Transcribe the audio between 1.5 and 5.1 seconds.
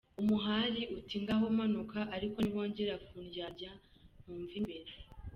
manuka, ariko niwongera kundyarya ntumva imbere.”